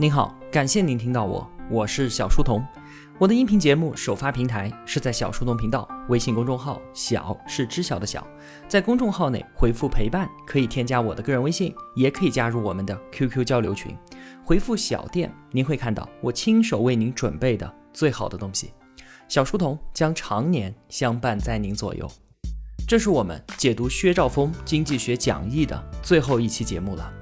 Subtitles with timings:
[0.00, 2.64] 您好，感谢您听到我，我是小书童。
[3.18, 8.26] 我的音频节目首发平台是在小书童频道微信公众号，小是知晓的小，
[8.66, 13.94] 在公众号内回复陪伴，可以添加我的个人微信，也可以加入我们的 QQ 交流群。
[14.42, 18.72] 回复小店，您会看到我亲手为您准备的最好的东西。
[19.28, 22.10] 小书童将常年相伴在您左右。
[22.88, 27.19] 这是我们解读薛兆丰经济学讲义的最后一期节目了。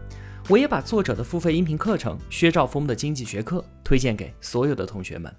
[0.51, 5.31] 我也把作者的付费音频课程《薛兆丰的经济学课》推荐给所有的同学们。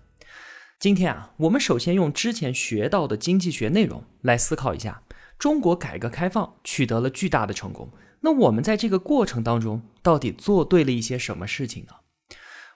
[0.80, 5.02] 今天啊，我们首先用之前学到的经济学内容来思考一下：
[5.40, 7.92] 中国改革开放取得了巨大的成功，
[8.22, 11.94] 那我们在这个过程当中到底做对了一些什么事情呢？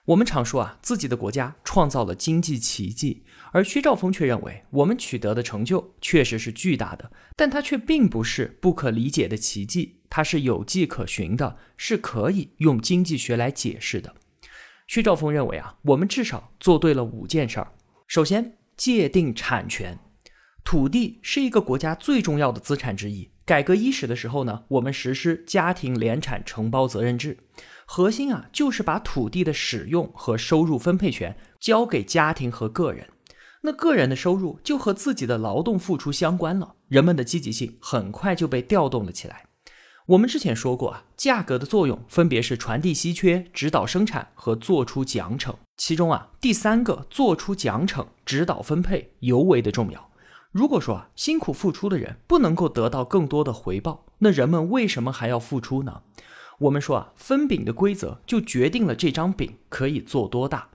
[0.06, 3.22] 我们常说啊，自己的国家创造了经济奇迹，
[3.52, 10.00] 而薛兆丰却认为我们取得的成就确实是巨大的，但它却并不是不可理解的奇迹。
[10.16, 14.14] 它是有迹可循的，是可以用经济学来解释的。
[14.86, 17.72] 薛兆丰认为啊，我们至少做对了五件事儿。
[18.06, 19.98] 首先，界定产权，
[20.62, 23.28] 土地是一个国家最重要的资产之一。
[23.44, 27.36] 改革伊始的时候呢，我们实施家庭联产承包责任制，
[27.84, 33.08] 核心啊就是把土地的使用和收入分配权交给家庭和个人。
[33.62, 39.46] 那个人的收入就和自己的劳动付出相关了，人们的积极性很快就被调动了起来。
[40.06, 45.54] 我们之前说过啊，价格的作用分别是传递稀缺、指导生产和做出奖惩。
[45.78, 50.10] 其中啊，第三个做出奖惩、指导分配尤为的重要。
[50.52, 56.02] 如果说啊，辛苦付出的人不能够得到更多的回报，那人们为什么还要付出呢？
[56.58, 60.68] 我们说啊，分饼的规则就决定了这张饼可以做多大。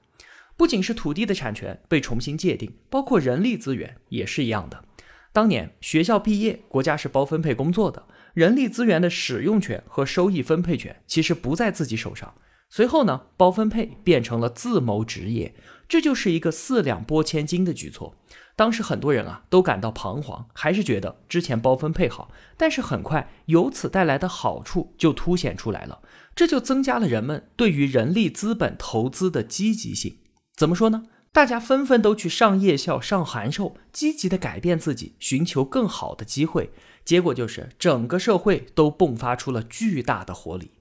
[0.58, 4.84] 不仅是土地的产权被重新界定，包括人力资源也是一样的。
[5.32, 8.04] 当年学校毕业，国家是包分配工作的。
[8.34, 12.34] 人力资源的使用权和收益分配权其实不在自己手上。
[12.70, 15.56] 随后呢，包分配变成了自谋职业，
[15.88, 18.16] 这就是一个四两拨千斤的举措。
[18.56, 22.32] 当时很多人啊都感到彷徨，还是觉得之前包分配好。
[22.58, 26.02] 但是很快由此带来的好处就凸显出来了，
[26.36, 30.18] 这就增加了人们对于人力资本投资的积极性。
[30.56, 31.06] 怎么说呢？
[31.40, 36.74] 大家纷纷都去上夜校、上函授，积极的改变自己，寻求更好的机会。
[37.06, 40.72] 结果就是整个社会都迸发出了巨大的活力。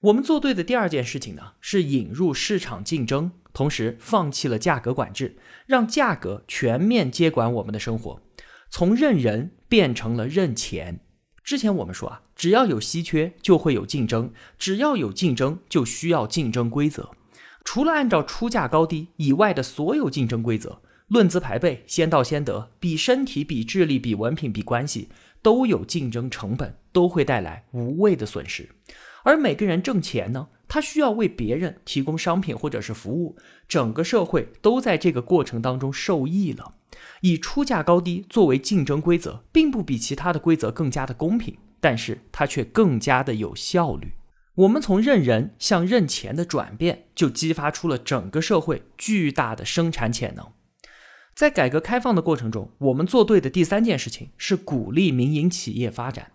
[0.00, 8.22] 我们做对的第二件事情呢，是引入市场竞争，同时放弃了价格管制，让价格全面接管我们的生活，
[8.70, 11.00] 从认人变成了认钱。
[11.44, 17.10] 之前我们说啊，只要有稀缺就会有竞争，只要有竞争就需要竞争规则。
[17.66, 25.10] 除了按照出价高低以外的所有竞争规则，论资排辈、先到先得、比身体、比智力、比文凭、比关系。
[25.42, 28.68] 都有竞争成本，都会带来无谓的损失。
[29.22, 33.36] 而每个人挣钱呢，他需要为别人提供商品或者是服务，
[33.68, 36.72] 整个社会都在这个过程当中受益了。
[37.20, 44.14] 以出价高低作为竞争规则，并不比其他的规则更加的公平，但是它却更加的有效率。
[44.56, 50.50] 我们从认人向认钱的转变，就激发出了整个社会巨大的生产潜能。
[51.34, 56.32] 在改革开放的过程中，我们做对的第三件事情是鼓励民营企业发展。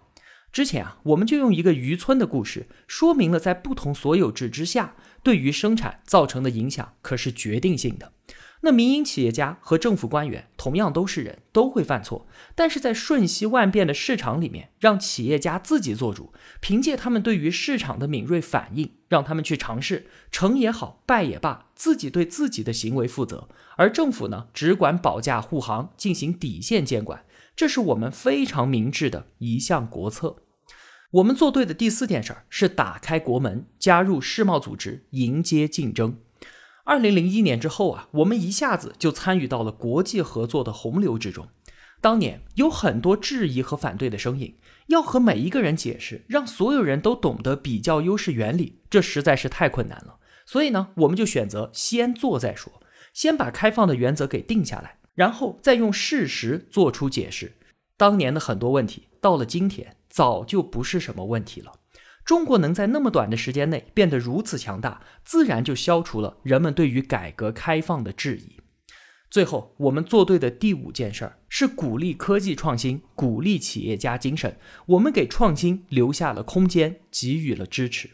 [0.51, 4.93] 之前啊，我们就用一个渔村的故事，说明了在不同所有制之下，
[5.23, 8.11] 对于生产造成的影响可是决定性的。
[8.63, 12.27] 那民营企业家和政府官员同样都是人，都会犯错。
[12.53, 23.49] 但是在瞬息万变的市场里面，让企业家自己做主，凭借他们对于市场的敏锐反应，让他们去尝试，成也好，败也罢，自己对自己的行为负责。
[23.77, 30.37] 而政府呢，只管保驾护航，进行底线监管，这是我们非常明智的一项国策。
[31.13, 36.19] 我们做对的第四件事儿是打开国门，加入世贸组织，迎接竞争。
[36.83, 41.47] 二零零一年之后啊，我们一下子就参与到了国际合作的洪流之中。
[42.01, 50.17] 当年有很多质疑和反对的声音，要和每一个人解释，让所有人都懂得比较优势原理，这实在是太困难了。
[50.47, 52.81] 所以呢，我们就选择先做再说，
[53.13, 57.57] 先把开放的原则给定下来，然后再用事实做出解释。
[57.95, 61.73] 当年的很多问题，到了今天早就不是什么问题了。
[62.23, 68.57] 中国能在那么短的时间内变得如此强大，自然就消除了人们对于改革开放的质疑。
[69.29, 74.57] 最后，我们做对的第五件事儿是鼓励科技创新，鼓励企业家精神。
[74.87, 78.09] 我们给创新留下了空间，给予了支持。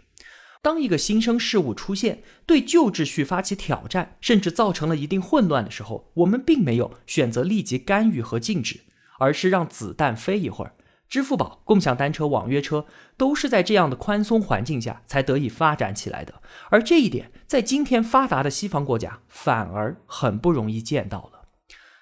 [0.61, 8.81] 当一个新生事物出现，对旧秩序发起挑战，甚至造成了一定混乱的时候，我们并没有选择立即干预和禁止，
[9.19, 10.73] 而是让子弹飞一会儿。
[11.09, 16.41] 支付宝、共享单车、网约车都是在这样的宽松环境下才得以发展起来的。
[16.69, 21.47] 而这一点，在今天发达的西方国家反而很不容易见到了。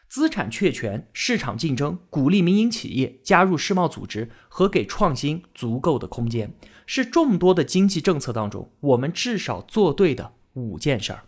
[0.07, 6.56] 资产确权、市场竞争、鼓励民营企业加入世贸组织和给创新足够的空间，
[6.86, 11.24] 是众多的经济政策当中我们至少做对的五件事儿。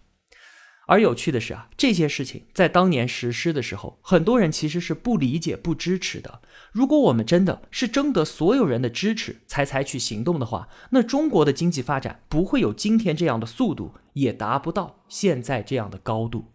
[0.87, 6.41] 而有趣的是啊，这些事情在当年实施的时候，很多人其实是不理解、不支持的。
[6.71, 16.45] 如果我们真的是征得所有人的支持才采取行动的话，那中国的经济发展不会有今天这样的速度，也达不到现在这样的高度。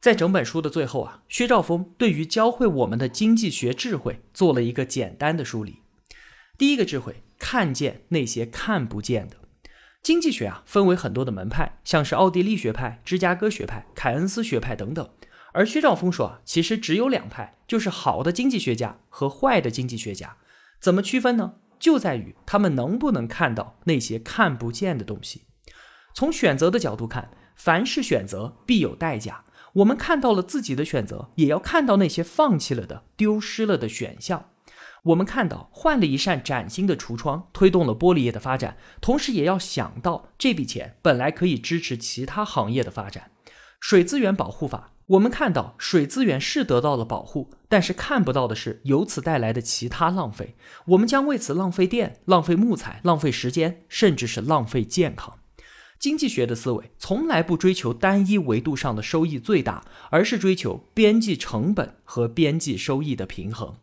[0.00, 5.80] 在整本书的最后啊，薛兆丰对于教会我们的经济学智慧做了一个简单的梳理。
[6.58, 9.36] 第一个智慧，看见那些看不见的。
[10.08, 15.06] 经济学啊，分为很多的门派，像是奥地利学派、芝加哥学派、凯恩斯学派等等。
[15.52, 20.38] 而薛兆丰说啊，其实只有两派，就是好的经济学家和坏的经济学家。
[20.80, 21.56] 怎么区分呢？
[21.78, 25.42] 就在于他们能不能看到那些看不见的东西。
[26.14, 29.44] 从选择的角度看，凡是选择必有代价。
[29.74, 34.48] 我们看到了自己的选择，也要看到那些放弃了的、丢失了的选项。
[35.04, 43.30] 我们看到换了一扇崭新的橱窗，推动了玻璃业的发展，同时也要想到这笔钱本来可以支持其他行业的发展。
[43.80, 50.56] 水资源保护法，我们看到水资源是得到了保护，但是看不到的是由此带来的其他浪费。
[50.86, 55.38] 我们将为此浪费电、浪费木材、浪费时间，甚至是浪费健康。
[55.98, 63.76] 经济学的思维从来不追求单一维度上的收益最大，而是追求边际成本和边际收益的平衡。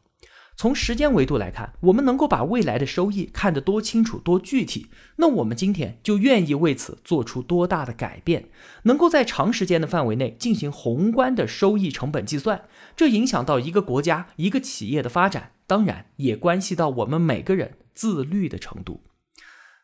[0.57, 4.88] 从时间维度来看，我们能够把未来的收益看得多清楚、多具体，
[5.18, 8.50] 那我们今天就愿意为此做出多大的改变。
[8.84, 12.63] 能够在长时间的范围内进行宏观的收益成本计算，
[12.96, 19.02] 这影响到一个国家、一个企业的发展，当然也关系到我们每个人自律的程度。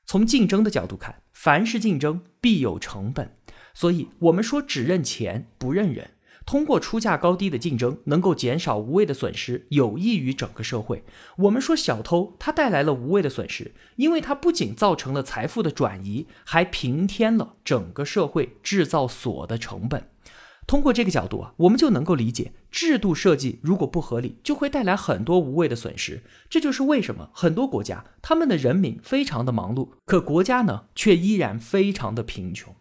[0.05, 3.35] 从竞争的角度看，凡是竞争必有成本，
[3.73, 6.11] 所以我们说只认钱不认人。
[6.45, 11.03] 通过出价高低的竞争，能够减少无谓的损失，有益于整个社会。
[11.37, 20.09] 我们说小偷，他带来了无谓的损失，因为他不仅造成了财富的转移，还平添了整个社会制造所的成本。
[20.67, 26.23] 通过这个角度啊，我们就能够理解，制度设计如果不合理，就会带来很多无谓的损失。
[26.49, 32.73] 这就是为什么很多国家他们的人民非常的忙碌，可国家呢却依然非常的贫穷。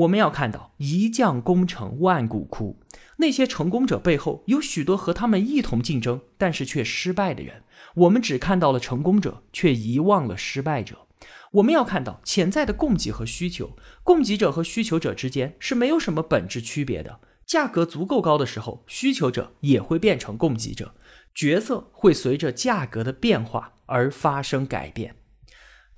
[0.00, 2.78] 我们要看到一将功成万骨枯，
[3.16, 7.64] 那些成功者背后有许多和他们一同竞争但是却失败的人。
[7.94, 11.06] 我们只看到了成功者，却遗忘了失败者。
[11.52, 17.20] 我们要看到潜在的供给和需求，供给者和需求者之间是没有什么本质区别的。
[17.44, 20.94] 价格足够高的时候，需求者也会变成供给者，
[21.34, 25.16] 角色会随着价格的变化而发生改变。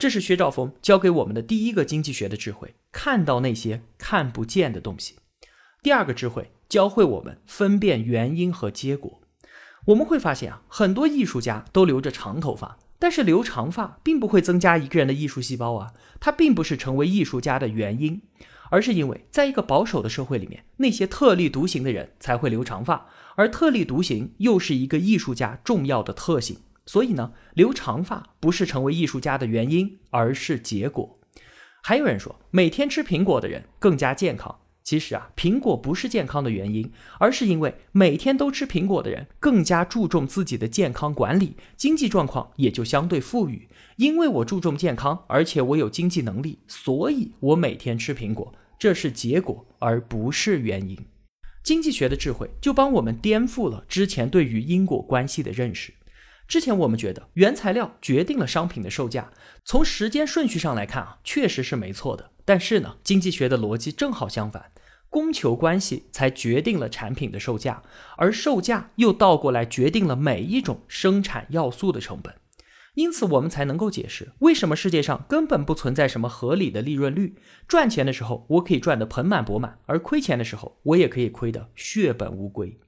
[0.02, 5.14] 这是薛兆丰教给我们的第一个经济学的智慧：看到那些看不见的东西。
[5.80, 9.20] 第二个智慧教会我们分辨原因和结果。
[9.84, 18.22] 我们会发现啊，很多艺术家都留着长头发，但是留长发并不会增加一个人的艺术细胞啊，它并不是成为艺术家的原因，
[18.70, 23.06] 而是因为在一个保守的社会里面，那些特立独行的人才会留长发，
[23.36, 26.56] 而特立独行又是一个艺术家重要的特性。
[26.86, 31.18] 所以呢，留长发不是成为艺术家的原因，而是结果。
[31.82, 34.60] 还有人说，每天吃苹果的人更加健康。
[34.84, 43.68] 其实啊，苹果不是健康的原因，而是因为每天都吃苹果的人更加注重自己的健康管理，经济状况也就相对富裕。
[43.96, 50.98] 因为我注重健康，而且我有经济能力，所以我每天吃苹果，这是结果，而不是原因。
[51.62, 55.94] 经济学的智慧就帮我们颠覆了之前对于因果关系的认识。
[56.52, 59.32] 之前我们觉得原材料决定了商品的售价，
[59.64, 62.30] 从时间顺序上来看啊，确实是没错的。
[62.44, 64.70] 但是呢，经济学的逻辑正好相反，
[65.08, 67.82] 供求关系才决定了产品的售价，
[68.18, 72.34] 而售价又倒过来决定了每一种生产要素的成本。
[72.96, 77.34] 因此，我们才能够解释为什么世界上根本不存在什么合理的利润率。
[77.66, 82.78] 赚钱的时候我可以赚得盆满钵满，而亏钱的时候我也可以亏得血本无归。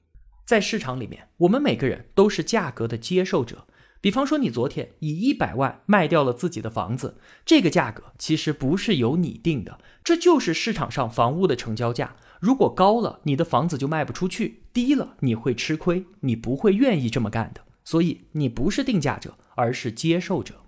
[0.45, 3.65] 在市场里面，我们每个人都是价格的接受者。
[3.99, 12.15] 比方说，你昨天以一百万卖掉了自己的房子，这个价格其实不是由你定的，这就是市场上房屋的成交价。
[12.39, 17.61] 如果高了，你的房子就卖不出去；低了，你会吃亏，你不会愿意这么干的。
[17.83, 20.61] 所以，你不是定价者，而是接受者。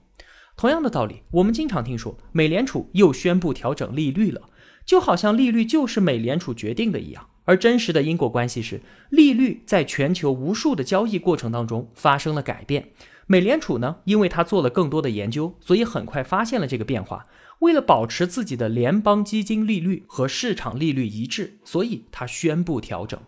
[0.56, 4.50] 同样的道理，我们经常听说美联储又宣布调整利率了，
[4.84, 7.30] 就好像利率就是美联储决定的一样。
[7.48, 12.90] 而真实的因果关系是，利率在全球无数的交易过程当中发生了改变。
[13.26, 17.26] 美联储呢，因为它做了更多的研究，所以很快发现了这个变化。
[17.60, 23.20] 为了保持自己的联邦基金利率和市场利率一致，所以他宣布调整。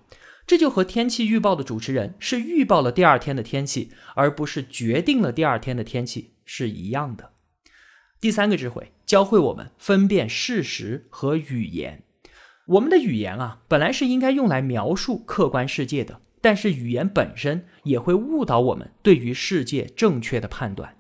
[0.46, 7.32] 这就和天气预报的主持人是预报了第二天的天气，而不是决定了第二天的天气是一样的。
[8.20, 12.04] 第三个智慧教会我们分辨事实和语言。
[12.70, 16.22] 我们的语言啊，本来是应该用来描述客观世界的。
[16.40, 20.96] 但是语言本身也会误导我们对于世界正确的判断。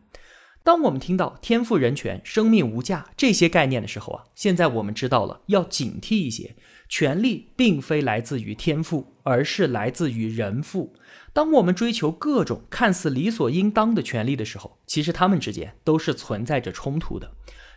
[0.63, 6.55] 当我们听到天赋人权、生命无价这些概念的时候啊，现在我们知道了要警惕一些。
[6.89, 10.95] 权利并非来自于天赋，而是来自于人赋。
[11.31, 17.31] 当我们追求各种看似理所应当的权利的时候，其实他们之间都是存在着冲突的。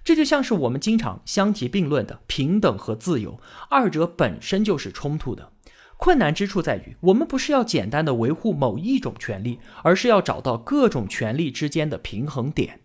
[0.05, 3.41] 这就像是我们经常相提并论的平等和自由，
[3.71, 5.53] 二者本身就是冲突的。
[5.97, 12.81] 困难之处在于，我们不是要简单的维护某一种权利，而是要找到各种权利之间的平衡点。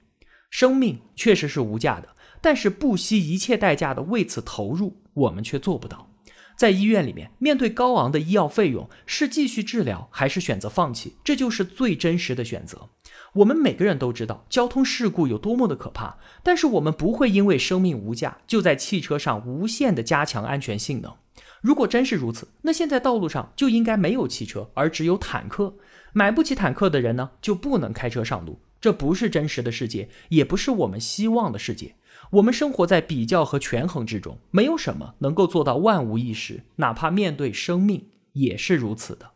[0.51, 2.09] 生命确实是无价的，
[2.39, 6.11] 但是不惜一切代价的为此投入，我们却做不到。
[6.55, 12.89] 在医院里面，面对高昂的医药费用，是继续治疗还是选择放弃，这就是最真实的选择。
[13.33, 21.13] 我们每个人都知道交通事故有多么的可怕，但是我们不会因为生命无价，就在汽车上无限的加强安全性能。
[21.61, 25.75] 如果真是如此，那现在道路上就应该没有汽车，而只有坦克。
[26.13, 28.59] 买不起坦克的人呢，就不能开车上路。
[28.79, 31.95] 这不是真实的世界，也不是我们希望的世界。
[32.31, 39.31] 我们生活在比较和权衡之中，没有什么能够做到万无一失，哪怕面对生命也是如此的。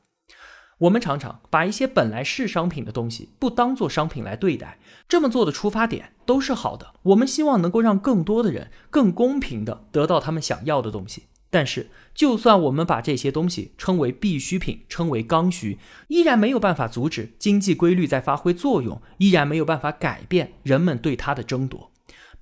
[0.81, 6.93] 我们常常把一些本来是商品的东西不当做商品来对待，这么做的出发点都是好的。
[7.03, 11.25] 我们希望能够让更多的人更公平的得到他们想要的东西。
[11.51, 21.91] 但是，就算我们把这些东西称为必需品，称为刚需，依然没有办法阻止经济规律在发挥作用，依然没有办法改变人们对它的争夺。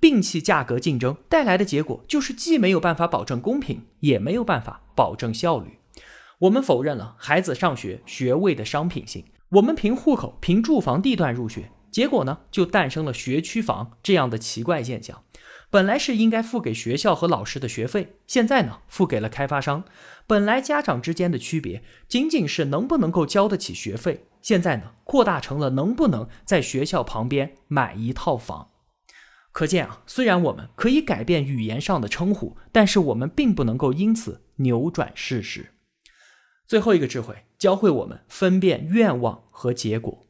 [0.00, 5.79] 摒弃价格竞争带来的结果，就是既没有办法保证公平，也没有办法保证效率。
[6.40, 15.22] 我们否认了孩子上学学位的商品性，我们凭户口、凭住房地段入学，结果呢，就诞生了学区房这样的奇怪现象。
[15.68, 19.84] 本来是应该付给学校和老师的学费，现在呢付给了开发商。
[20.26, 28.70] 本来家长之间的区别仅仅是能不能够交得起学费，现在呢扩大成了能不能在学校旁边买一套房。
[29.52, 35.74] 可见啊，虽然我们可以改变语言上的称呼，但是我们并不能够因此扭转事实。
[36.70, 40.24] 最后一个智慧教会我们分辨愿望和结果。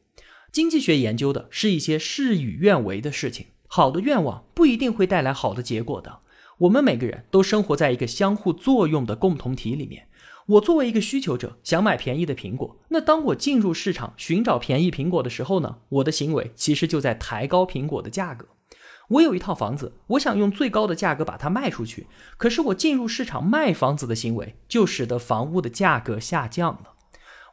[0.51, 3.45] 经济学研究的是一些事与愿违的事情。
[3.67, 6.21] 好的愿望不一定会带来好的结果的。
[6.57, 10.07] 我们每个人都生活在一个相互作用的共同体里面。
[10.47, 12.79] 我作为一个需求者，想买便宜的苹果。
[12.89, 15.77] 那当我进入市场寻找便宜苹果的时候呢？
[15.89, 18.47] 我的行为其实就在抬高苹果的价格。
[19.11, 22.07] 我有一套房子，我想用最高的价格把它卖出去。
[22.37, 26.93] 可是我进入市场卖房子的行为，就使得房屋的价格下降了。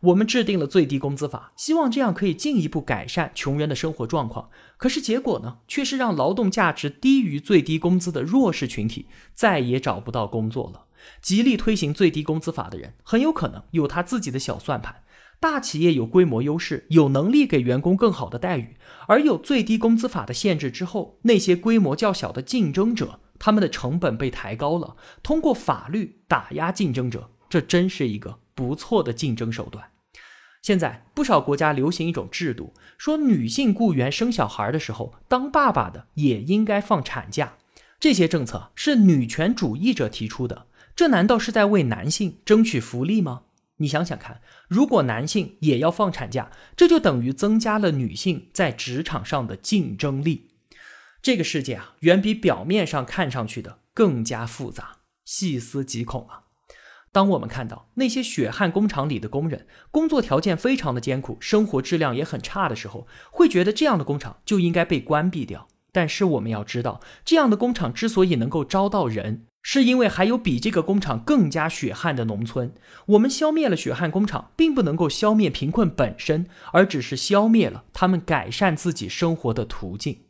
[0.03, 4.51] 我们制定了最低工资法，希望这样可以进一步改善穷人的生活状况。
[4.77, 10.85] 可是结果呢，却是让劳动价值低于最低工资的弱势群体再也找不到工作了。
[11.21, 15.03] 极力推行最低工资法的人，很有可能有他自己的小算盘。
[15.41, 18.77] 大企业有规模优势，有能力给员工更好的待遇，
[19.07, 24.97] 而有最低工资法的限制之后，那些规模较小的竞争者，他们的成本被抬高了。
[25.23, 28.41] 通过法律打压竞争者，这真是一个。
[28.59, 29.93] 不错的竞争手段。
[30.63, 37.55] 现在不少国家流行一种制度，说女性雇员生小孩的时候，当爸爸的也应该放产假。
[38.01, 40.67] 这些政策是女权主义者提出的，
[40.97, 43.43] 这难道是在为男性争取福利吗？
[43.79, 50.51] 你想想看，如果男性也要放产假，这就等于增加了女性在职场上的竞争力。
[51.21, 56.45] 这个世界啊，远比表面上看上去的更加复杂，细思极恐啊！
[57.11, 65.69] 当我们看到那些血汗工厂里的工人工作条件非常的艰苦，生活质量也很差的时候，会觉得这样的工厂就应该被关闭掉。
[65.99, 72.73] 但是我们要知道，这样的工厂之所以能够招到人，是因为还有比这个工厂更加血汗的农村。
[73.07, 80.21] 我们消灭了血汗工厂，并不能够消灭贫困本身，而只是消灭了他们改善自己生活的途径。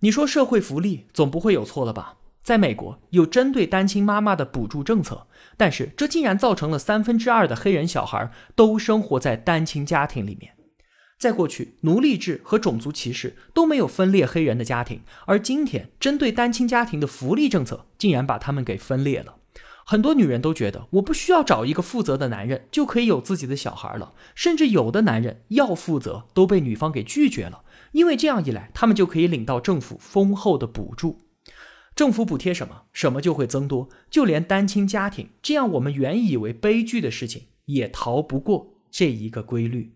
[0.00, 2.14] 你说社会福利总不会有错了吧？
[2.42, 5.26] 在美国有针对单亲妈妈的补助政策，
[5.58, 10.54] 但是这竟然造成了三分之二的黑人小孩都生活在单亲家庭里面。
[11.18, 19.34] 在过去，奴隶制和种族歧视都没有分裂黑人的家庭，而今天针对单亲家庭的福利政策竟然把他们给分裂了。
[19.84, 31.18] 很多女人都觉得我不需要找一个负责的男人就可以有自己的小孩了，甚至有的男人要负责都被女方给拒绝了，因为这样一来，他们就可以领到政府丰厚的补助。
[31.96, 39.94] 政府补贴什么，什么就会增多，就连单亲家庭这样我们原以为悲剧的事情，也逃不过这一个规律。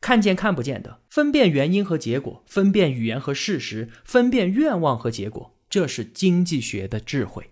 [0.00, 7.50] 看见看不见的，分辨原因和结果，分辨语言和事实，分辨愿望和结果，这是经济学的智慧。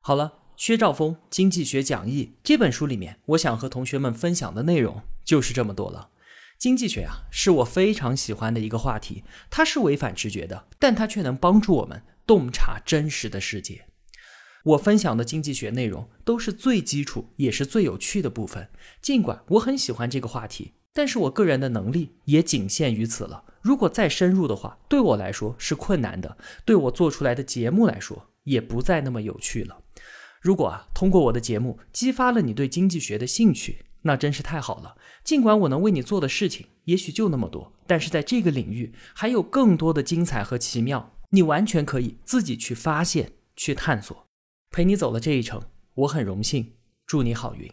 [0.00, 0.40] 好了。
[0.56, 6.10] 薛兆丰《经济学讲义》这本书里面，我想和同学们分享的内容就是这么多了。
[6.60, 13.86] 经济学啊，是我非常喜欢的一个话题，它是违反直觉的，但它却能帮助我们洞察真实的世界。
[14.62, 18.68] 我分享的经济学内容都是最基础也是最有趣的部分。
[19.02, 23.44] 尽管我很喜欢这个话题，但是我个人的能力也仅限于此了。
[23.60, 29.82] 如果再深入的话，对我来说是困难的，对我做出来的节目来说也不再那么有趣了。
[30.40, 34.96] 如果啊，通过我的节目激发了你对经济学的兴趣，那真是太好了。
[35.24, 44.26] 尽管我能为你做的事情也许就那么多，但是在这个领域还有更多的精彩和奇妙，你完全可以自己去发现、去探索。
[44.70, 45.62] 陪你走了这一程，
[45.94, 46.74] 我很荣幸，
[47.06, 47.72] 祝你好运。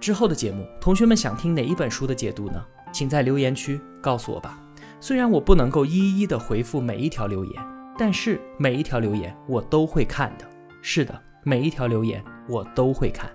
[0.00, 2.64] 之后的节目，同学们想听哪一本书的解读呢？
[2.92, 4.60] 请在留言区告诉我吧。
[5.00, 7.62] 虽然我不能够一一的回复每一条留言，
[7.98, 10.44] 但是每一条留言我都会看的。
[10.82, 11.22] 是的。
[11.48, 13.30] 每一条留言我都会看，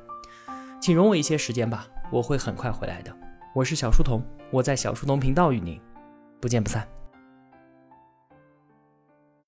[0.81, 3.17] 请容我一些时间吧，我会很快回来的。
[3.55, 5.79] 我是小书童，我在小书童频道与您
[6.41, 6.85] 不见不散。